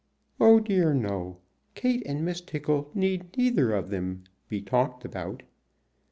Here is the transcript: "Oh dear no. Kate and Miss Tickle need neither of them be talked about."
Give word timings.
"Oh 0.39 0.59
dear 0.59 0.95
no. 0.95 1.41
Kate 1.75 2.01
and 2.07 2.25
Miss 2.25 2.41
Tickle 2.41 2.89
need 2.95 3.37
neither 3.37 3.71
of 3.73 3.91
them 3.91 4.23
be 4.49 4.59
talked 4.59 5.05
about." 5.05 5.43